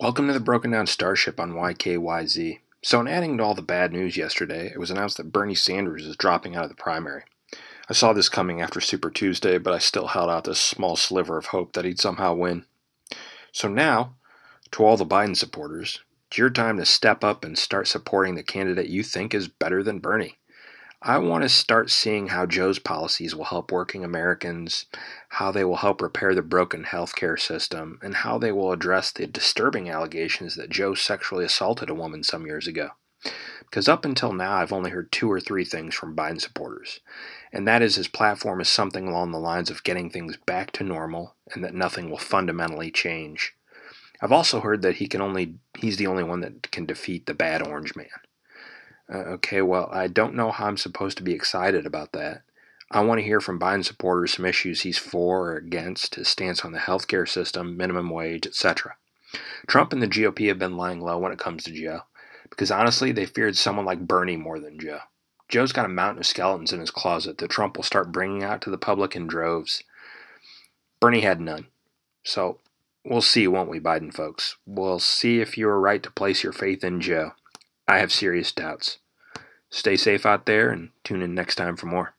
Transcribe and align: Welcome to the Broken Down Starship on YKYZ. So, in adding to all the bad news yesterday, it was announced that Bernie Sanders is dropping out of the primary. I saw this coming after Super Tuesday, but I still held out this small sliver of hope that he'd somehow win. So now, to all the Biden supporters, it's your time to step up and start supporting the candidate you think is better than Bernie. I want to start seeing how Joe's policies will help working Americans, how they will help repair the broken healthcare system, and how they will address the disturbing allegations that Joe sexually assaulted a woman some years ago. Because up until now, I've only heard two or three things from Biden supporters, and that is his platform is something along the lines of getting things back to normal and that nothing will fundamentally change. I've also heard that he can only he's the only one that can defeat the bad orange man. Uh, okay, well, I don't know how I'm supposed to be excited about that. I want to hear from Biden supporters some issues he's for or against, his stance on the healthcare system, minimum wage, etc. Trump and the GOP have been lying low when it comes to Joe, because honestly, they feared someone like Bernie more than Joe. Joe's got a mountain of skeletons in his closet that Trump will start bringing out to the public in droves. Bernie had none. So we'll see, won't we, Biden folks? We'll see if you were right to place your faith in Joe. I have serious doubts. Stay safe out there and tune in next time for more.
Welcome 0.00 0.28
to 0.28 0.32
the 0.32 0.38
Broken 0.38 0.70
Down 0.70 0.86
Starship 0.86 1.40
on 1.40 1.54
YKYZ. 1.54 2.60
So, 2.82 3.00
in 3.00 3.08
adding 3.08 3.36
to 3.36 3.42
all 3.42 3.54
the 3.54 3.62
bad 3.62 3.92
news 3.92 4.16
yesterday, 4.16 4.70
it 4.72 4.78
was 4.78 4.92
announced 4.92 5.16
that 5.16 5.32
Bernie 5.32 5.56
Sanders 5.56 6.06
is 6.06 6.14
dropping 6.14 6.54
out 6.54 6.62
of 6.62 6.68
the 6.68 6.76
primary. 6.76 7.24
I 7.90 7.94
saw 7.94 8.12
this 8.12 8.28
coming 8.28 8.60
after 8.60 8.80
Super 8.80 9.10
Tuesday, 9.10 9.58
but 9.58 9.74
I 9.74 9.78
still 9.78 10.06
held 10.06 10.30
out 10.30 10.44
this 10.44 10.60
small 10.60 10.94
sliver 10.94 11.36
of 11.36 11.46
hope 11.46 11.72
that 11.72 11.84
he'd 11.84 11.98
somehow 11.98 12.32
win. 12.34 12.64
So 13.50 13.66
now, 13.66 14.14
to 14.70 14.84
all 14.84 14.96
the 14.96 15.04
Biden 15.04 15.36
supporters, 15.36 15.98
it's 16.28 16.38
your 16.38 16.50
time 16.50 16.76
to 16.76 16.86
step 16.86 17.24
up 17.24 17.44
and 17.44 17.58
start 17.58 17.88
supporting 17.88 18.36
the 18.36 18.44
candidate 18.44 18.86
you 18.86 19.02
think 19.02 19.34
is 19.34 19.48
better 19.48 19.82
than 19.82 19.98
Bernie. 19.98 20.38
I 21.00 21.18
want 21.18 21.44
to 21.44 21.48
start 21.48 21.90
seeing 21.90 22.28
how 22.28 22.44
Joe's 22.44 22.80
policies 22.80 23.32
will 23.32 23.44
help 23.44 23.70
working 23.70 24.02
Americans, 24.02 24.86
how 25.28 25.52
they 25.52 25.64
will 25.64 25.76
help 25.76 26.02
repair 26.02 26.34
the 26.34 26.42
broken 26.42 26.82
healthcare 26.82 27.38
system, 27.38 28.00
and 28.02 28.16
how 28.16 28.36
they 28.36 28.50
will 28.50 28.72
address 28.72 29.12
the 29.12 29.28
disturbing 29.28 29.88
allegations 29.88 30.56
that 30.56 30.70
Joe 30.70 30.94
sexually 30.94 31.44
assaulted 31.44 31.88
a 31.88 31.94
woman 31.94 32.24
some 32.24 32.46
years 32.46 32.66
ago. 32.66 32.90
Because 33.60 33.88
up 33.88 34.04
until 34.04 34.32
now, 34.32 34.54
I've 34.54 34.72
only 34.72 34.90
heard 34.90 35.12
two 35.12 35.30
or 35.30 35.38
three 35.38 35.64
things 35.64 35.94
from 35.94 36.16
Biden 36.16 36.40
supporters, 36.40 36.98
and 37.52 37.66
that 37.68 37.80
is 37.80 37.94
his 37.94 38.08
platform 38.08 38.60
is 38.60 38.68
something 38.68 39.06
along 39.06 39.30
the 39.30 39.38
lines 39.38 39.70
of 39.70 39.84
getting 39.84 40.10
things 40.10 40.36
back 40.36 40.72
to 40.72 40.84
normal 40.84 41.36
and 41.52 41.62
that 41.62 41.74
nothing 41.74 42.10
will 42.10 42.18
fundamentally 42.18 42.90
change. 42.90 43.54
I've 44.20 44.32
also 44.32 44.60
heard 44.60 44.82
that 44.82 44.96
he 44.96 45.06
can 45.06 45.20
only 45.20 45.54
he's 45.76 45.96
the 45.96 46.08
only 46.08 46.24
one 46.24 46.40
that 46.40 46.72
can 46.72 46.86
defeat 46.86 47.26
the 47.26 47.34
bad 47.34 47.64
orange 47.64 47.94
man. 47.94 48.08
Uh, 49.12 49.18
okay, 49.18 49.62
well, 49.62 49.88
I 49.90 50.06
don't 50.06 50.34
know 50.34 50.50
how 50.50 50.66
I'm 50.66 50.76
supposed 50.76 51.16
to 51.18 51.22
be 51.22 51.32
excited 51.32 51.86
about 51.86 52.12
that. 52.12 52.42
I 52.90 53.00
want 53.00 53.18
to 53.20 53.24
hear 53.24 53.40
from 53.40 53.60
Biden 53.60 53.84
supporters 53.84 54.32
some 54.32 54.44
issues 54.44 54.82
he's 54.82 54.98
for 54.98 55.50
or 55.52 55.56
against, 55.56 56.14
his 56.14 56.28
stance 56.28 56.64
on 56.64 56.72
the 56.72 56.78
healthcare 56.78 57.28
system, 57.28 57.76
minimum 57.76 58.10
wage, 58.10 58.46
etc. 58.46 58.96
Trump 59.66 59.92
and 59.92 60.02
the 60.02 60.08
GOP 60.08 60.48
have 60.48 60.58
been 60.58 60.76
lying 60.76 61.00
low 61.00 61.18
when 61.18 61.32
it 61.32 61.38
comes 61.38 61.64
to 61.64 61.72
Joe, 61.72 62.02
because 62.48 62.70
honestly, 62.70 63.12
they 63.12 63.26
feared 63.26 63.56
someone 63.56 63.84
like 63.84 64.06
Bernie 64.06 64.36
more 64.36 64.58
than 64.58 64.78
Joe. 64.78 65.00
Joe's 65.48 65.72
got 65.72 65.86
a 65.86 65.88
mountain 65.88 66.20
of 66.20 66.26
skeletons 66.26 66.72
in 66.72 66.80
his 66.80 66.90
closet 66.90 67.38
that 67.38 67.50
Trump 67.50 67.76
will 67.76 67.84
start 67.84 68.12
bringing 68.12 68.42
out 68.42 68.60
to 68.62 68.70
the 68.70 68.78
public 68.78 69.16
in 69.16 69.26
droves. 69.26 69.82
Bernie 71.00 71.20
had 71.20 71.40
none. 71.40 71.66
So 72.24 72.58
we'll 73.04 73.22
see, 73.22 73.48
won't 73.48 73.70
we, 73.70 73.80
Biden 73.80 74.12
folks? 74.12 74.56
We'll 74.66 74.98
see 74.98 75.40
if 75.40 75.56
you 75.56 75.66
were 75.66 75.80
right 75.80 76.02
to 76.02 76.10
place 76.10 76.42
your 76.42 76.52
faith 76.52 76.84
in 76.84 77.00
Joe. 77.00 77.32
I 77.86 77.98
have 77.98 78.12
serious 78.12 78.52
doubts. 78.52 78.98
Stay 79.70 79.96
safe 79.96 80.26
out 80.26 80.46
there 80.46 80.70
and 80.70 80.90
tune 81.04 81.22
in 81.22 81.34
next 81.34 81.56
time 81.56 81.76
for 81.76 81.86
more. 81.86 82.14